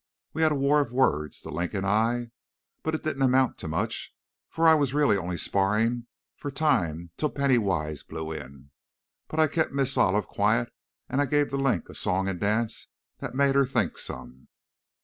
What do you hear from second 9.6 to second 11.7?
Miss Olive quiet, and I gave 'The